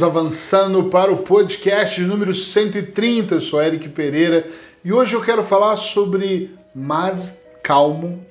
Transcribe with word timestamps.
Avançando 0.00 0.84
para 0.84 1.12
o 1.12 1.24
podcast 1.24 2.00
número 2.02 2.32
130, 2.32 3.34
eu 3.34 3.40
sou 3.40 3.60
Eric 3.60 3.88
Pereira 3.88 4.46
e 4.84 4.92
hoje 4.92 5.16
eu 5.16 5.20
quero 5.20 5.42
falar 5.42 5.74
sobre 5.74 6.56
mar 6.72 7.18
calmo 7.64 8.24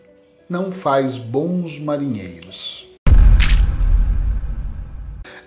não 0.49 0.71
faz 0.71 1.17
bons 1.17 1.77
marinheiros. 1.77 2.87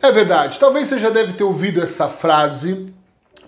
É 0.02 0.12
verdade, 0.12 0.60
talvez 0.60 0.88
você 0.88 0.98
já 0.98 1.08
deve 1.08 1.32
ter 1.32 1.44
ouvido 1.44 1.80
essa 1.80 2.06
frase, 2.06 2.92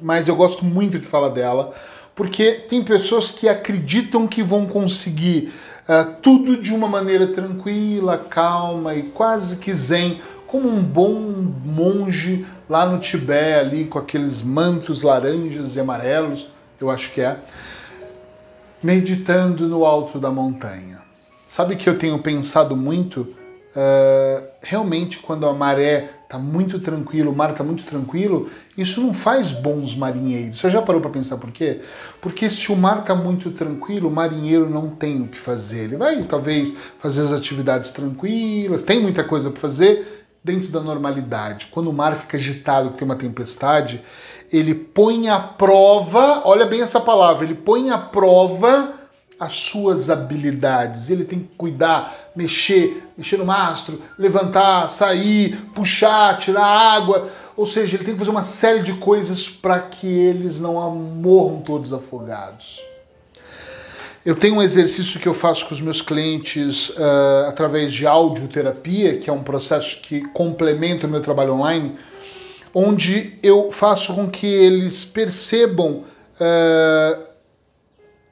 mas 0.01 0.27
eu 0.27 0.35
gosto 0.35 0.65
muito 0.65 0.99
de 0.99 1.07
falar 1.07 1.29
dela, 1.29 1.75
porque 2.15 2.53
tem 2.53 2.83
pessoas 2.83 3.31
que 3.31 3.51
acreditam 3.51 4.27
que 4.27 4.43
vão 4.43 4.65
conseguir 4.65 5.53
uh, 5.87 6.11
tudo 6.23 6.57
de 6.57 6.73
uma 6.73 6.89
maneira 6.89 7.27
tranquila, 7.27 8.17
calma 8.17 8.95
e 8.95 9.03
quase 9.11 9.59
que 9.59 9.75
zen 9.75 10.23
como 10.53 10.69
um 10.69 10.83
bom 10.83 11.19
monge 11.65 12.45
lá 12.69 12.85
no 12.85 12.99
Tibete, 12.99 13.59
ali 13.59 13.85
com 13.87 13.99
aqueles 13.99 14.43
mantos 14.43 15.01
laranjas 15.01 15.77
e 15.77 15.81
amarelos, 15.81 16.47
eu 16.79 16.91
acho 16.91 17.11
que 17.11 17.23
é, 17.23 17.39
meditando 18.83 19.67
no 19.67 19.87
alto 19.87 20.19
da 20.19 20.31
montanha. 20.31 21.01
Sabe 21.47 21.75
que 21.75 21.89
eu 21.89 21.99
tenho 21.99 22.19
pensado 22.19 22.77
muito? 22.77 23.35
Uh, 23.75 24.47
realmente, 24.61 25.21
quando 25.21 25.47
a 25.47 25.55
maré 25.55 26.11
está 26.25 26.39
muito 26.39 26.79
tranquila, 26.79 27.31
o 27.31 27.35
mar 27.35 27.53
está 27.53 27.65
muito 27.65 27.85
tranquilo, 27.85 28.51
isso 28.77 29.01
não 29.01 29.15
faz 29.15 29.53
bons 29.53 29.95
marinheiros. 29.95 30.61
Você 30.61 30.69
já 30.69 30.83
parou 30.83 31.01
para 31.01 31.11
pensar 31.11 31.39
por 31.39 31.51
quê? 31.51 31.81
Porque 32.21 32.51
se 32.51 32.71
o 32.71 32.77
mar 32.77 32.99
está 32.99 33.15
muito 33.15 33.51
tranquilo, 33.53 34.11
o 34.11 34.13
marinheiro 34.13 34.69
não 34.69 34.91
tem 34.91 35.23
o 35.23 35.29
que 35.29 35.39
fazer. 35.39 35.85
Ele 35.85 35.97
vai 35.97 36.23
talvez 36.25 36.75
fazer 36.99 37.23
as 37.23 37.33
atividades 37.33 37.91
tranquilas, 37.91 38.83
tem 38.83 39.01
muita 39.01 39.25
coisa 39.25 39.51
para 39.51 39.61
fazer, 39.61 40.22
dentro 40.43 40.69
da 40.69 40.81
normalidade. 40.81 41.69
Quando 41.71 41.89
o 41.89 41.93
mar 41.93 42.15
fica 42.15 42.37
agitado, 42.37 42.91
que 42.91 42.99
tem 42.99 43.07
uma 43.07 43.17
tempestade, 43.17 44.03
ele 44.53 44.75
põe 44.75 45.29
à 45.29 45.39
prova, 45.39 46.43
olha 46.45 46.67
bem 46.67 46.83
essa 46.83 47.01
palavra, 47.01 47.45
ele 47.45 47.55
põe 47.55 47.91
à 47.91 47.99
prova 47.99 48.95
as 49.43 49.55
suas 49.55 50.09
habilidades. 50.09 51.11
Ele 51.11 51.25
tem 51.25 51.41
que 51.41 51.57
cuidar, 51.57 52.31
mexer, 52.37 53.03
mexer 53.19 53.37
no 53.39 53.45
mastro, 53.45 54.01
levantar, 54.17 54.89
sair, 54.89 55.57
puxar, 55.75 56.39
tirar 56.39 56.65
água. 56.65 57.29
Ou 57.57 57.67
seja, 57.67 57.97
ele 57.97 58.05
tem 58.05 58.15
que 58.15 58.21
fazer 58.21 58.31
uma 58.31 58.43
série 58.43 58.83
de 58.83 58.93
coisas 58.95 59.49
para 59.49 59.81
que 59.81 60.07
eles 60.07 60.61
não 60.61 60.75
morram 60.95 61.61
todos 61.61 61.93
afogados. 61.93 62.81
Eu 64.25 64.37
tenho 64.37 64.55
um 64.55 64.63
exercício 64.63 65.19
que 65.19 65.27
eu 65.27 65.35
faço 65.35 65.67
com 65.67 65.75
os 65.75 65.81
meus 65.81 66.01
clientes 66.01 66.91
uh, 66.91 67.49
através 67.49 67.93
de 67.93 68.07
audioterapia, 68.07 69.19
que 69.19 69.29
é 69.29 69.33
um 69.33 69.43
processo 69.43 70.01
que 70.01 70.21
complementa 70.29 71.09
o 71.09 71.11
meu 71.11 71.21
trabalho 71.21 71.55
online, 71.55 71.97
onde 72.73 73.37
eu 73.43 73.73
faço 73.73 74.15
com 74.15 74.31
que 74.31 74.47
eles 74.47 75.05
percebam 75.05 76.05
uh, 76.39 77.23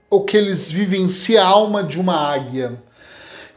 o 0.08 0.20
que 0.20 0.36
eles 0.36 0.70
vivenciam 0.70 1.44
a 1.44 1.48
alma 1.48 1.82
de 1.82 1.98
uma 1.98 2.14
águia. 2.14 2.80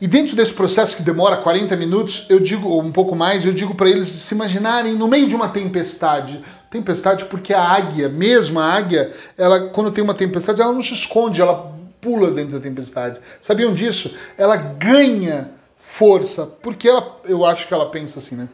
E 0.01 0.07
dentro 0.07 0.35
desse 0.35 0.53
processo 0.53 0.97
que 0.97 1.03
demora 1.03 1.37
40 1.37 1.75
minutos, 1.77 2.25
eu 2.29 2.39
digo, 2.39 2.67
ou 2.67 2.81
um 2.81 2.91
pouco 2.91 3.15
mais, 3.15 3.45
eu 3.45 3.53
digo 3.53 3.75
para 3.75 3.87
eles 3.87 4.07
se 4.07 4.33
imaginarem 4.33 4.95
no 4.95 5.07
meio 5.07 5.27
de 5.27 5.35
uma 5.35 5.49
tempestade. 5.49 6.43
Tempestade 6.71 7.25
porque 7.25 7.53
a 7.53 7.61
águia, 7.61 8.09
mesmo 8.09 8.59
a 8.59 8.65
águia, 8.65 9.13
ela 9.37 9.69
quando 9.69 9.91
tem 9.91 10.03
uma 10.03 10.15
tempestade, 10.15 10.63
ela 10.63 10.73
não 10.73 10.81
se 10.81 10.95
esconde, 10.95 11.39
ela 11.39 11.82
pula 12.03 12.29
dentro 12.29 12.59
da 12.59 12.59
tempestade. 12.59 13.19
Sabiam 13.41 13.73
disso? 13.73 14.13
Ela 14.37 14.57
ganha 14.57 15.51
força, 15.77 16.45
porque 16.61 16.87
ela, 16.87 17.19
eu 17.25 17.45
acho 17.45 17.67
que 17.67 17.73
ela 17.73 17.89
pensa 17.89 18.19
assim, 18.19 18.35
né? 18.35 18.49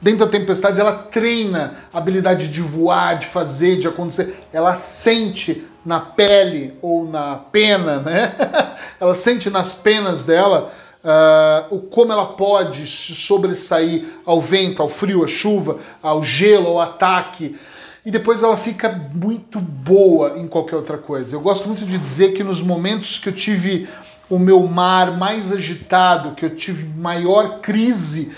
Dentro 0.00 0.24
da 0.24 0.30
tempestade, 0.30 0.80
ela 0.80 0.92
treina 0.92 1.74
a 1.92 1.98
habilidade 1.98 2.48
de 2.48 2.60
voar, 2.60 3.18
de 3.18 3.26
fazer, 3.26 3.78
de 3.78 3.88
acontecer. 3.88 4.42
Ela 4.52 4.74
sente 4.74 5.66
na 5.84 6.00
pele 6.00 6.74
ou 6.80 7.04
na 7.04 7.36
pena, 7.36 7.98
né? 7.98 8.34
ela 9.00 9.14
sente 9.14 9.50
nas 9.50 9.74
penas 9.74 10.24
dela 10.24 10.70
uh, 11.04 11.74
o 11.74 11.80
como 11.80 12.12
ela 12.12 12.26
pode 12.26 12.86
se 12.86 13.14
sobressair 13.14 14.04
ao 14.24 14.40
vento, 14.40 14.80
ao 14.82 14.88
frio, 14.88 15.24
à 15.24 15.28
chuva, 15.28 15.78
ao 16.02 16.22
gelo, 16.22 16.68
ao 16.68 16.80
ataque 16.80 17.58
e 18.04 18.10
depois 18.10 18.42
ela 18.42 18.56
fica 18.56 18.88
muito 19.14 19.60
boa 19.60 20.38
em 20.38 20.46
qualquer 20.48 20.76
outra 20.76 20.96
coisa. 20.96 21.34
Eu 21.34 21.40
gosto 21.40 21.66
muito 21.66 21.84
de 21.84 21.98
dizer 21.98 22.32
que 22.32 22.42
nos 22.42 22.62
momentos 22.62 23.18
que 23.18 23.28
eu 23.28 23.32
tive 23.32 23.88
o 24.28 24.38
meu 24.38 24.66
mar 24.66 25.16
mais 25.16 25.52
agitado, 25.52 26.34
que 26.34 26.44
eu 26.44 26.50
tive 26.50 26.84
maior 26.84 27.60
crise 27.60 28.32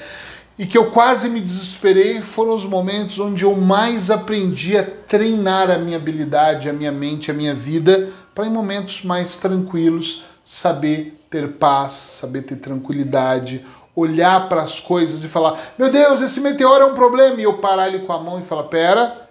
e 0.58 0.66
que 0.66 0.76
eu 0.76 0.90
quase 0.90 1.28
me 1.28 1.40
desesperei, 1.40 2.20
foram 2.20 2.54
os 2.54 2.64
momentos 2.64 3.18
onde 3.18 3.44
eu 3.44 3.56
mais 3.56 4.10
aprendi 4.10 4.76
a 4.76 4.84
treinar 4.84 5.70
a 5.70 5.78
minha 5.78 5.96
habilidade, 5.96 6.68
a 6.68 6.72
minha 6.72 6.92
mente, 6.92 7.30
a 7.30 7.34
minha 7.34 7.54
vida, 7.54 8.10
para 8.34 8.46
em 8.46 8.50
momentos 8.50 9.02
mais 9.02 9.36
tranquilos 9.36 10.24
saber 10.44 11.18
ter 11.30 11.52
paz, 11.52 11.92
saber 11.92 12.42
ter 12.42 12.56
tranquilidade, 12.56 13.64
olhar 13.94 14.48
para 14.48 14.62
as 14.62 14.80
coisas 14.80 15.22
e 15.22 15.28
falar: 15.28 15.58
Meu 15.78 15.90
Deus, 15.90 16.20
esse 16.20 16.40
meteoro 16.40 16.84
é 16.84 16.86
um 16.86 16.94
problema. 16.94 17.40
E 17.40 17.44
eu 17.44 17.58
parar 17.58 17.88
ele 17.88 18.00
com 18.00 18.12
a 18.12 18.18
mão 18.18 18.38
e 18.38 18.42
falar: 18.42 18.64
Pera, 18.64 19.28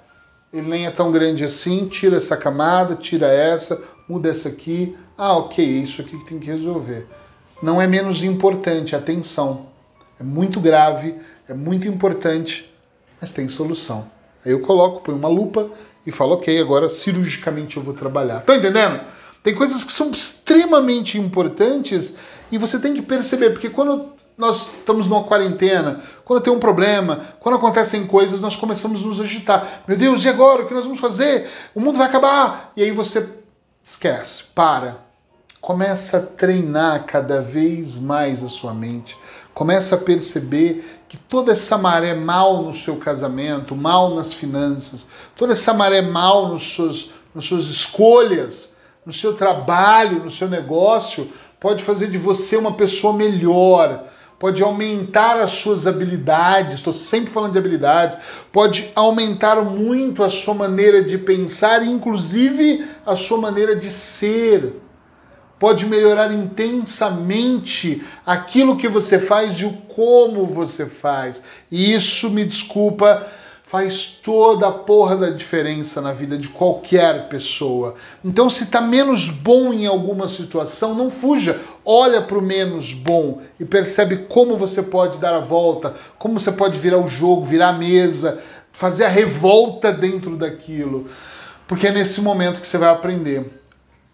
ele 0.54 0.68
nem 0.68 0.86
é 0.86 0.92
tão 0.92 1.12
grande 1.12 1.44
assim, 1.44 1.88
tira 1.88 2.18
essa 2.18 2.36
camada, 2.36 2.96
tira 2.96 3.28
essa, 3.28 3.82
muda 4.08 4.30
essa 4.30 4.50
aqui. 4.50 4.98
Ah, 5.18 5.38
ok, 5.38 5.64
é 5.64 5.84
isso 5.84 6.02
aqui 6.02 6.18
que 6.18 6.26
tem 6.26 6.40
que 6.40 6.48
resolver. 6.48 7.08
Não 7.62 7.82
é 7.82 7.88
menos 7.88 8.24
importante, 8.24 8.96
atenção. 8.96 9.68
É 10.20 10.24
muito 10.24 10.60
grave, 10.60 11.16
é 11.48 11.54
muito 11.54 11.88
importante, 11.88 12.72
mas 13.20 13.32
tem 13.32 13.48
solução. 13.48 14.08
Aí 14.46 14.52
eu 14.52 14.62
coloco, 14.62 15.02
ponho 15.02 15.18
uma 15.18 15.30
lupa 15.30 15.70
e 16.06 16.12
falo, 16.12 16.34
ok, 16.34 16.60
agora 16.60 16.90
cirurgicamente 16.90 17.78
eu 17.78 17.84
vou 17.84 17.94
trabalhar. 17.94 18.42
Tá 18.42 18.56
entendendo? 18.56 19.00
Tem 19.44 19.56
coisas 19.56 19.84
que 19.84 19.92
são 19.92 20.12
extremamente 20.12 21.18
importantes 21.18 22.18
e 22.52 22.58
você 22.58 22.80
tem 22.80 22.94
que 22.94 23.02
perceber, 23.02 23.52
porque 23.52 23.70
quando 23.70 24.12
nós 24.42 24.70
estamos 24.80 25.06
numa 25.06 25.24
quarentena, 25.24 26.02
quando 26.26 26.42
tem 26.42 26.52
um 26.52 26.60
problema, 26.60 27.28
quando 27.40 27.58
acontecem 27.58 28.08
coisas, 28.08 28.42
nós 28.42 28.56
começamos 28.56 29.04
a 29.04 29.06
nos 29.06 29.22
agitar. 29.22 29.84
Meu 29.88 29.96
Deus, 29.96 30.26
e 30.26 30.30
agora? 30.30 30.64
O 30.64 30.68
que 30.68 30.74
nós 30.74 30.84
vamos 30.84 31.00
fazer? 31.00 31.48
O 31.76 31.80
mundo 31.80 32.00
vai 32.00 32.08
acabar! 32.08 32.72
E 32.76 32.82
aí 32.82 32.90
você 32.90 33.30
esquece, 33.84 34.46
para. 34.56 34.98
Começa 35.62 36.18
a 36.18 36.22
treinar 36.22 37.06
cada 37.06 37.40
vez 37.40 38.00
mais 38.00 38.44
a 38.44 38.50
sua 38.50 38.74
mente. 38.74 39.16
Começa 39.54 39.94
a 39.94 40.00
perceber 40.00 41.04
que 41.08 41.18
toda 41.18 41.52
essa 41.52 41.78
maré 41.78 42.16
mal 42.16 42.64
no 42.64 42.74
seu 42.74 42.98
casamento, 42.98 43.76
mal 43.76 44.16
nas 44.16 44.34
finanças, 44.34 45.06
toda 45.36 45.54
essa 45.54 45.72
maré 45.72 46.02
mal 46.02 46.48
nos 46.48 46.74
seus, 46.74 47.12
nas 47.36 47.46
suas 47.46 47.66
escolhas, 47.66 48.74
no 49.06 49.14
seu 49.14 49.36
trabalho, 49.36 50.24
no 50.24 50.32
seu 50.32 50.50
negócio, 50.50 51.32
pode 51.60 51.84
fazer 51.84 52.08
de 52.08 52.18
você 52.18 52.58
uma 52.58 52.72
pessoa 52.72 53.14
melhor, 53.14 54.04
pode 54.42 54.64
aumentar 54.64 55.38
as 55.38 55.52
suas 55.52 55.86
habilidades, 55.86 56.78
estou 56.78 56.92
sempre 56.92 57.32
falando 57.32 57.52
de 57.52 57.60
habilidades, 57.60 58.18
pode 58.52 58.90
aumentar 58.96 59.64
muito 59.64 60.24
a 60.24 60.32
sua 60.32 60.56
maneira 60.56 61.04
de 61.04 61.16
pensar, 61.16 61.86
inclusive 61.86 62.84
a 63.06 63.16
sua 63.16 63.38
maneira 63.38 63.76
de 63.76 63.92
ser. 63.92 64.82
Pode 65.60 65.86
melhorar 65.86 66.34
intensamente 66.34 68.02
aquilo 68.26 68.78
que 68.78 68.88
você 68.88 69.20
faz 69.20 69.60
e 69.60 69.66
o 69.66 69.74
como 69.74 70.48
você 70.48 70.88
faz. 70.88 71.44
E 71.70 71.94
isso, 71.94 72.28
me 72.32 72.44
desculpa, 72.44 73.28
faz 73.72 74.20
toda 74.22 74.68
a 74.68 74.72
porra 74.74 75.16
da 75.16 75.30
diferença 75.30 76.02
na 76.02 76.12
vida 76.12 76.38
de 76.38 76.50
qualquer 76.50 77.30
pessoa. 77.30 77.96
Então, 78.22 78.50
se 78.50 78.66
está 78.66 78.82
menos 78.82 79.30
bom 79.30 79.72
em 79.72 79.86
alguma 79.86 80.28
situação, 80.28 80.94
não 80.94 81.10
fuja. 81.10 81.58
Olha 81.86 82.22
para 82.22 82.38
o 82.38 82.42
menos 82.42 82.92
bom 82.92 83.42
e 83.58 83.64
percebe 83.64 84.26
como 84.28 84.58
você 84.58 84.84
pode 84.84 85.20
dar 85.20 85.34
a 85.34 85.40
volta, 85.40 85.96
como 86.20 86.38
você 86.38 86.52
pode 86.52 86.78
virar 86.78 86.98
o 86.98 87.08
jogo, 87.08 87.46
virar 87.46 87.70
a 87.70 87.78
mesa, 87.78 88.42
fazer 88.74 89.06
a 89.06 89.10
revolta 89.10 89.90
dentro 89.90 90.36
daquilo. 90.36 91.08
Porque 91.66 91.88
é 91.88 91.92
nesse 91.92 92.20
momento 92.20 92.60
que 92.60 92.68
você 92.68 92.78
vai 92.78 92.90
aprender 92.90 93.61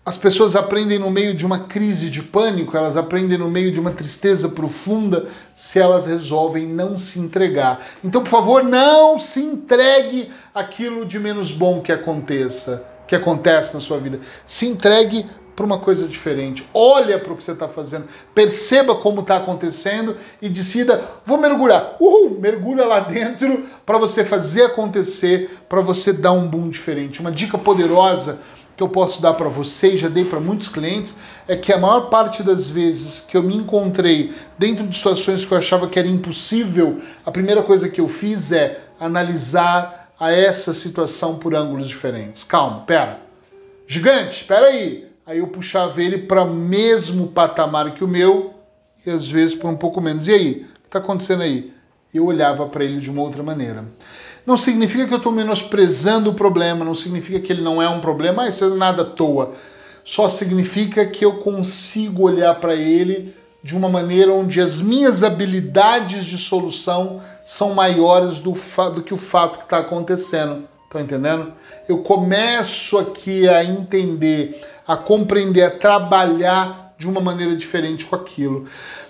as 0.07 0.15
pessoas 0.15 0.55
aprendem 0.55 0.97
no 0.97 1.11
meio 1.11 1.33
de 1.33 1.45
uma 1.45 1.65
crise 1.65 2.09
de 2.09 2.23
pânico, 2.23 2.77
elas 2.77 2.95
aprendem 2.95 3.37
no 3.37 3.49
meio 3.49 3.73
de 3.73 3.79
uma 3.81 3.91
tristeza 3.91 4.47
profunda 4.47 5.27
se 5.53 5.79
elas 5.79 6.05
resolvem 6.05 6.65
não 6.65 6.97
se 6.97 7.19
entregar. 7.19 7.85
Então, 8.01 8.23
por 8.23 8.29
favor, 8.29 8.63
não 8.63 9.19
se 9.19 9.41
entregue 9.41 10.31
aquilo 10.55 11.05
de 11.05 11.19
menos 11.19 11.51
bom 11.51 11.81
que 11.81 11.91
aconteça, 11.91 12.85
que 13.05 13.17
acontece 13.17 13.73
na 13.73 13.81
sua 13.81 13.97
vida. 13.97 14.21
Se 14.45 14.65
entregue 14.65 15.25
para 15.57 15.65
uma 15.65 15.79
coisa 15.79 16.07
diferente. 16.07 16.65
Olha 16.73 17.19
para 17.19 17.33
o 17.33 17.35
que 17.35 17.43
você 17.43 17.51
está 17.51 17.67
fazendo, 17.67 18.05
perceba 18.33 18.95
como 18.95 19.19
está 19.19 19.35
acontecendo 19.35 20.15
e 20.41 20.47
decida, 20.47 21.03
vou 21.25 21.37
mergulhar. 21.37 21.97
Uhul, 21.99 22.39
mergulha 22.39 22.85
lá 22.85 23.01
dentro 23.01 23.65
para 23.85 23.97
você 23.97 24.23
fazer 24.23 24.67
acontecer, 24.67 25.49
para 25.67 25.81
você 25.81 26.13
dar 26.13 26.31
um 26.31 26.47
boom 26.47 26.69
diferente. 26.69 27.19
Uma 27.19 27.31
dica 27.31 27.57
poderosa 27.57 28.39
que 28.77 28.83
eu 28.83 28.87
posso 28.87 29.19
dar 29.19 29.33
para 29.33 29.49
você 29.49 29.95
e 29.95 29.97
já 29.97 30.07
dei 30.07 30.23
para 30.23 30.39
muitos 30.39 30.69
clientes 30.69 31.15
é 31.47 31.57
que 31.57 31.73
a 31.73 31.79
maior 31.79 32.09
parte 32.11 32.43
das 32.43 32.67
vezes 32.67 33.21
que 33.21 33.35
eu 33.35 33.41
me 33.41 33.55
encontrei 33.55 34.31
dentro 34.57 34.87
de 34.87 34.95
situações 34.95 35.43
que 35.43 35.51
eu 35.51 35.57
achava 35.57 35.87
que 35.87 35.97
era 35.97 36.07
impossível, 36.07 37.01
a 37.25 37.31
primeira 37.31 37.63
coisa 37.63 37.89
que 37.89 37.99
eu 37.99 38.07
fiz 38.07 38.51
é 38.51 38.79
analisar 38.99 40.13
a 40.19 40.31
essa 40.31 40.75
situação 40.75 41.39
por 41.39 41.55
ângulos 41.55 41.87
diferentes. 41.87 42.43
Calma, 42.43 42.81
pera. 42.81 43.19
Gigante, 43.87 44.41
espera 44.41 44.67
aí. 44.67 45.07
Aí 45.25 45.39
eu 45.39 45.47
puxava 45.47 46.01
ele 46.01 46.19
para 46.19 46.43
o 46.43 46.53
mesmo 46.53 47.27
patamar 47.27 47.91
que 47.95 48.03
o 48.03 48.07
meu 48.07 48.53
e 49.05 49.09
às 49.09 49.27
vezes 49.27 49.55
para 49.55 49.69
um 49.69 49.75
pouco 49.75 49.99
menos. 49.99 50.27
E 50.27 50.31
aí, 50.31 50.51
o 50.51 50.81
que 50.81 50.87
está 50.87 50.99
acontecendo 50.99 51.41
aí? 51.41 51.73
Eu 52.13 52.25
olhava 52.25 52.65
para 52.67 52.83
ele 52.83 52.99
de 52.99 53.09
uma 53.09 53.21
outra 53.21 53.41
maneira. 53.43 53.85
Não 54.47 54.55
significa 54.55 55.05
que 55.05 55.13
eu 55.13 55.17
estou 55.17 55.33
menosprezando 55.33 56.29
o 56.29 56.33
problema, 56.33 56.85
não 56.85 56.95
significa 56.95 57.37
que 57.37 57.51
ele 57.51 57.61
não 57.61 57.81
é 57.81 57.89
um 57.89 57.99
problema, 57.99 58.47
isso 58.47 58.63
é 58.63 58.69
nada 58.69 59.01
à 59.01 59.05
toa. 59.05 59.51
Só 60.05 60.29
significa 60.29 61.05
que 61.05 61.25
eu 61.25 61.33
consigo 61.33 62.23
olhar 62.23 62.55
para 62.55 62.73
ele 62.73 63.35
de 63.61 63.75
uma 63.75 63.89
maneira 63.89 64.31
onde 64.31 64.61
as 64.61 64.79
minhas 64.79 65.21
habilidades 65.21 66.23
de 66.23 66.37
solução 66.37 67.19
são 67.43 67.73
maiores 67.73 68.39
do, 68.39 68.55
do 68.95 69.03
que 69.03 69.13
o 69.13 69.17
fato 69.17 69.57
que 69.57 69.65
está 69.65 69.79
acontecendo. 69.79 70.65
Estão 70.85 71.01
entendendo? 71.01 71.51
Eu 71.89 71.97
começo 71.97 72.97
aqui 72.97 73.49
a 73.49 73.65
entender, 73.65 74.65
a 74.87 74.95
compreender, 74.95 75.63
a 75.63 75.71
trabalhar 75.71 76.93
de 76.97 77.05
uma 77.05 77.19
maneira 77.19 77.53
diferente 77.53 78.05
com 78.05 78.15
aquilo. 78.15 78.65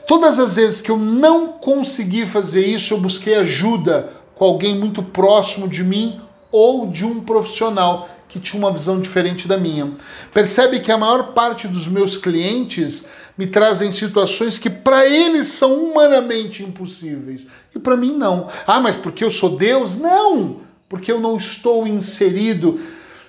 Todas 0.07 0.39
as 0.39 0.55
vezes 0.55 0.81
que 0.81 0.89
eu 0.89 0.97
não 0.97 1.49
consegui 1.49 2.25
fazer 2.25 2.65
isso, 2.65 2.95
eu 2.95 2.99
busquei 2.99 3.35
ajuda 3.35 4.16
com 4.37 4.45
alguém 4.45 4.75
muito 4.75 5.01
próximo 5.01 5.67
de 5.67 5.83
mim 5.83 6.19
ou 6.51 6.87
de 6.87 7.05
um 7.05 7.21
profissional 7.21 8.09
que 8.27 8.39
tinha 8.39 8.59
uma 8.59 8.71
visão 8.71 8.99
diferente 8.99 9.47
da 9.47 9.57
minha. 9.57 9.91
Percebe 10.33 10.79
que 10.79 10.91
a 10.91 10.97
maior 10.97 11.33
parte 11.33 11.67
dos 11.67 11.87
meus 11.87 12.17
clientes 12.17 13.05
me 13.37 13.47
trazem 13.47 13.91
situações 13.91 14.59
que 14.59 14.69
para 14.69 15.05
eles 15.05 15.47
são 15.47 15.73
humanamente 15.73 16.63
impossíveis 16.63 17.47
e 17.73 17.79
para 17.79 17.95
mim 17.95 18.13
não. 18.13 18.47
Ah, 18.65 18.79
mas 18.79 18.97
porque 18.97 19.23
eu 19.23 19.31
sou 19.31 19.55
Deus? 19.57 19.97
Não, 19.97 20.57
porque 20.89 21.11
eu 21.11 21.19
não 21.19 21.37
estou 21.37 21.87
inserido 21.87 22.79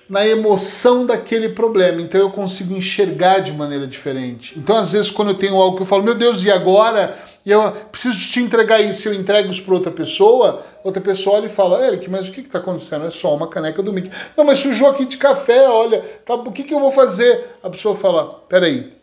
na 0.09 0.25
emoção 0.25 1.05
daquele 1.05 1.49
problema, 1.49 2.01
então 2.01 2.19
eu 2.19 2.31
consigo 2.31 2.73
enxergar 2.73 3.39
de 3.39 3.53
maneira 3.53 3.85
diferente. 3.85 4.57
Então, 4.57 4.75
às 4.75 4.91
vezes, 4.91 5.11
quando 5.11 5.29
eu 5.29 5.35
tenho 5.35 5.55
algo 5.55 5.77
que 5.77 5.83
eu 5.83 5.87
falo, 5.87 6.01
meu 6.01 6.15
Deus, 6.15 6.43
e 6.43 6.51
agora? 6.51 7.15
E 7.45 7.51
eu 7.51 7.71
preciso 7.91 8.17
te 8.17 8.39
entregar 8.41 8.79
isso, 8.81 9.07
eu 9.07 9.13
entrego 9.13 9.49
isso 9.49 9.63
para 9.63 9.73
outra 9.73 9.91
pessoa, 9.91 10.63
outra 10.83 11.01
pessoa 11.01 11.37
olha 11.37 11.45
e 11.45 11.49
fala, 11.49 11.85
Eric, 11.85 12.09
mas 12.09 12.27
o 12.27 12.31
que 12.31 12.41
está 12.41 12.59
acontecendo? 12.59 13.05
É 13.05 13.09
só 13.09 13.35
uma 13.35 13.47
caneca 13.47 13.81
do 13.81 13.93
Mickey. 13.93 14.11
Não, 14.35 14.43
mas 14.43 14.59
sujou 14.59 14.89
aqui 14.89 15.05
de 15.05 15.17
café, 15.17 15.67
olha, 15.67 16.01
tá, 16.25 16.35
o 16.35 16.51
que, 16.51 16.63
que 16.63 16.73
eu 16.73 16.79
vou 16.79 16.91
fazer? 16.91 17.57
A 17.63 17.69
pessoa 17.69 17.95
fala, 17.95 18.25
peraí, 18.47 18.93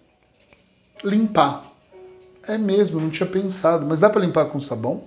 limpar. 1.02 1.64
É 2.46 2.56
mesmo, 2.56 3.00
não 3.00 3.10
tinha 3.10 3.28
pensado, 3.28 3.84
mas 3.86 4.00
dá 4.00 4.08
para 4.08 4.20
limpar 4.20 4.46
com 4.46 4.60
sabão? 4.60 5.02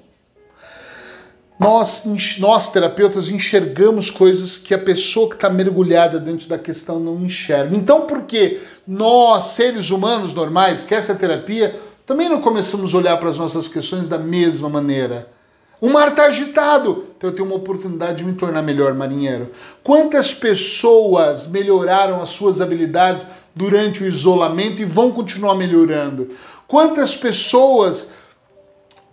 Nós, 1.60 2.04
nós, 2.40 2.70
terapeutas, 2.70 3.28
enxergamos 3.28 4.10
coisas 4.10 4.58
que 4.58 4.74
a 4.74 4.80
pessoa 4.80 5.28
que 5.28 5.36
está 5.36 5.50
mergulhada 5.50 6.18
dentro 6.18 6.48
da 6.48 6.58
questão 6.58 7.02
não 7.02 7.20
enxerga. 7.20 7.76
Então, 7.76 8.08
por 8.08 8.24
que 8.24 8.62
nós, 8.88 9.44
seres 9.46 9.90
humanos 9.90 10.34
normais, 10.34 10.86
que 10.86 10.96
essa 10.96 11.14
terapia, 11.14 11.78
também 12.10 12.28
não 12.28 12.42
começamos 12.42 12.96
a 12.96 12.98
olhar 12.98 13.18
para 13.18 13.30
as 13.30 13.38
nossas 13.38 13.68
questões 13.68 14.10
da 14.10 14.18
mesma 14.18 14.68
maneira. 14.68 15.32
O 15.80 15.88
mar 15.88 16.08
está 16.08 16.24
agitado, 16.24 17.06
então 17.16 17.30
eu 17.30 17.36
tenho 17.36 17.48
uma 17.48 17.58
oportunidade 17.58 18.18
de 18.18 18.24
me 18.24 18.34
tornar 18.34 18.64
melhor 18.64 18.96
marinheiro. 18.96 19.52
Quantas 19.84 20.34
pessoas 20.34 21.46
melhoraram 21.46 22.20
as 22.20 22.30
suas 22.30 22.62
habilidades 22.62 23.28
durante 23.54 24.04
o 24.04 24.08
isolamento 24.08 24.82
e 24.82 24.86
vão 24.86 25.12
continuar 25.12 25.54
melhorando? 25.54 26.32
Quantas 26.68 27.16
pessoas, 27.16 28.14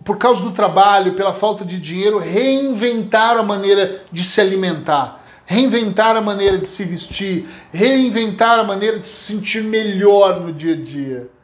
por 0.03 0.17
causa 0.17 0.41
do 0.41 0.49
trabalho, 0.49 1.13
pela 1.13 1.35
falta 1.35 1.63
de 1.63 1.79
dinheiro, 1.79 2.17
reinventaram 2.17 3.41
a 3.41 3.45
maneira 3.45 4.01
de 4.11 4.23
se 4.23 4.41
alimentar? 4.41 5.23
Reinventar 5.45 6.15
a 6.15 6.21
maneira 6.21 6.57
de 6.57 6.67
se 6.67 6.83
vestir, 6.83 7.47
reinventar 7.71 8.57
a 8.57 8.63
maneira 8.63 8.97
de 8.97 9.05
se 9.05 9.33
sentir 9.33 9.63
melhor 9.63 10.41
no 10.41 10.51
dia 10.51 10.73
a 10.73 10.77
dia 10.77 11.36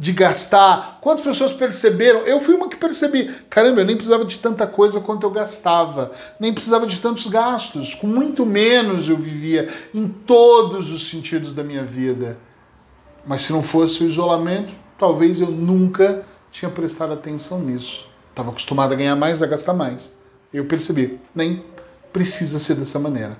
de 0.00 0.12
gastar. 0.12 0.98
Quantas 1.02 1.22
pessoas 1.22 1.52
perceberam? 1.52 2.20
Eu 2.20 2.40
fui 2.40 2.54
uma 2.54 2.70
que 2.70 2.76
percebi. 2.78 3.30
Caramba, 3.50 3.82
eu 3.82 3.84
nem 3.84 3.96
precisava 3.96 4.24
de 4.24 4.38
tanta 4.38 4.66
coisa 4.66 4.98
quanto 4.98 5.26
eu 5.26 5.30
gastava. 5.30 6.10
Nem 6.40 6.54
precisava 6.54 6.86
de 6.86 6.98
tantos 6.98 7.26
gastos. 7.26 7.94
Com 7.94 8.06
muito 8.06 8.46
menos 8.46 9.10
eu 9.10 9.16
vivia 9.18 9.68
em 9.94 10.08
todos 10.08 10.90
os 10.90 11.10
sentidos 11.10 11.52
da 11.52 11.62
minha 11.62 11.84
vida. 11.84 12.38
Mas 13.26 13.42
se 13.42 13.52
não 13.52 13.62
fosse 13.62 14.02
o 14.02 14.06
isolamento, 14.06 14.72
talvez 14.96 15.38
eu 15.38 15.50
nunca 15.50 16.24
tinha 16.50 16.70
prestado 16.70 17.12
atenção 17.12 17.60
nisso. 17.60 18.08
Estava 18.30 18.48
acostumado 18.48 18.94
a 18.94 18.96
ganhar 18.96 19.16
mais, 19.16 19.42
a 19.42 19.46
gastar 19.46 19.74
mais. 19.74 20.10
Eu 20.50 20.64
percebi, 20.64 21.20
nem 21.34 21.62
precisa 22.10 22.58
ser 22.58 22.74
dessa 22.74 22.98
maneira. 22.98 23.36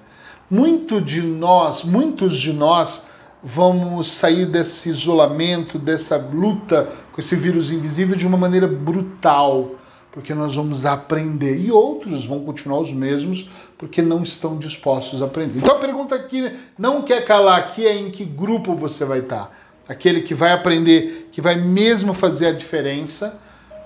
Muito 0.50 1.00
de 1.00 1.22
nós, 1.22 1.84
muitos 1.84 2.38
de 2.38 2.52
nós 2.52 3.06
vamos 3.42 4.10
sair 4.10 4.46
desse 4.46 4.88
isolamento, 4.88 5.78
dessa 5.78 6.16
luta 6.16 6.88
com 7.12 7.20
esse 7.20 7.34
vírus 7.34 7.70
invisível 7.70 8.16
de 8.16 8.26
uma 8.26 8.36
maneira 8.36 8.68
brutal, 8.68 9.70
porque 10.12 10.34
nós 10.34 10.54
vamos 10.54 10.84
aprender. 10.84 11.58
E 11.58 11.70
outros 11.70 12.24
vão 12.24 12.40
continuar 12.40 12.80
os 12.80 12.92
mesmos, 12.92 13.50
porque 13.78 14.02
não 14.02 14.22
estão 14.22 14.58
dispostos 14.58 15.22
a 15.22 15.26
aprender. 15.26 15.58
Então 15.58 15.76
a 15.76 15.80
pergunta 15.80 16.14
aqui 16.14 16.50
não 16.78 17.02
quer 17.02 17.24
calar 17.24 17.58
aqui 17.58 17.86
é 17.86 17.96
em 17.96 18.10
que 18.10 18.24
grupo 18.24 18.74
você 18.74 19.04
vai 19.04 19.20
estar. 19.20 19.56
Aquele 19.88 20.20
que 20.20 20.34
vai 20.34 20.52
aprender, 20.52 21.28
que 21.32 21.40
vai 21.40 21.56
mesmo 21.56 22.14
fazer 22.14 22.48
a 22.48 22.52
diferença, 22.52 23.40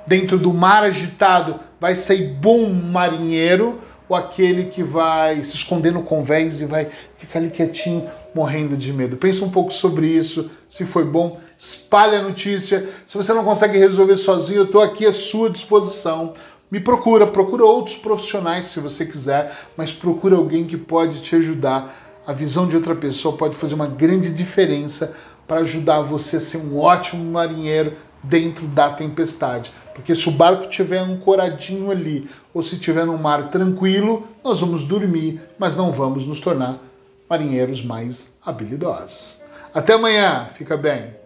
dentro 0.07 0.39
do 0.39 0.53
mar 0.53 0.83
agitado, 0.83 1.59
vai 1.81 1.95
sair 1.95 2.29
bom 2.29 2.69
marinheiro, 2.71 3.81
ou 4.07 4.15
aquele 4.15 4.65
que 4.65 4.83
vai 4.83 5.43
se 5.45 5.57
esconder 5.57 5.93
no 5.93 6.03
convés 6.03 6.61
e 6.61 6.67
vai 6.67 6.89
ficar 7.17 7.39
ali 7.39 7.49
quietinho, 7.49 8.07
morrendo 8.35 8.77
de 8.77 8.93
medo. 8.93 9.17
Pensa 9.17 9.45
um 9.45 9.51
pouco 9.51 9.73
sobre 9.73 10.07
isso. 10.07 10.51
Se 10.69 10.85
foi 10.85 11.05
bom, 11.05 11.39
espalhe 11.57 12.17
a 12.17 12.23
notícia. 12.23 12.89
Se 13.07 13.17
você 13.17 13.33
não 13.33 13.45
consegue 13.45 13.79
resolver 13.79 14.17
sozinho, 14.17 14.61
eu 14.61 14.65
estou 14.65 14.83
aqui 14.83 15.07
à 15.07 15.13
sua 15.13 15.49
disposição. 15.49 16.35
Me 16.71 16.81
procura, 16.81 17.27
procura 17.27 17.65
outros 17.65 17.97
profissionais 17.97 18.67
se 18.67 18.81
você 18.81 19.07
quiser, 19.07 19.57
mas 19.77 19.93
procura 19.93 20.37
alguém 20.37 20.65
que 20.65 20.77
pode 20.77 21.21
te 21.21 21.37
ajudar. 21.37 22.23
A 22.27 22.33
visão 22.33 22.67
de 22.67 22.75
outra 22.75 22.95
pessoa 22.95 23.37
pode 23.37 23.55
fazer 23.55 23.75
uma 23.75 23.87
grande 23.87 24.31
diferença 24.33 25.15
para 25.47 25.61
ajudar 25.61 26.01
você 26.01 26.39
a 26.39 26.41
ser 26.41 26.57
um 26.57 26.79
ótimo 26.79 27.23
marinheiro 27.31 27.93
dentro 28.23 28.67
da 28.67 28.91
tempestade. 28.91 29.71
Porque 29.95 30.17
se 30.17 30.29
o 30.29 30.33
barco 30.33 30.65
estiver 30.65 30.99
ancoradinho 30.99 31.91
ali, 31.91 32.29
ou 32.53 32.63
se 32.63 32.75
estiver 32.75 33.07
num 33.07 33.19
mar 33.19 33.51
tranquilo, 33.51 34.27
nós 34.43 34.61
vamos 34.61 34.85
dormir, 34.85 35.41
mas 35.59 35.77
não 35.77 35.93
vamos 35.93 36.27
nos 36.27 36.41
tornar 36.41 36.81
marinheiros 37.29 37.83
mais 37.83 38.29
habilidosos. 38.45 39.41
Até 39.73 39.95
amanhã, 39.95 40.49
fica 40.53 40.77
bem. 40.77 41.24